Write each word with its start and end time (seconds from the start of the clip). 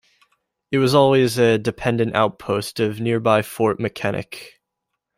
It 0.71 0.79
was 0.79 0.95
always 0.95 1.37
a 1.37 1.59
dependent 1.59 2.15
outpost 2.15 2.79
of 2.79 2.99
nearby 2.99 3.43
Fort 3.43 3.79
Mackinac. 3.79 4.53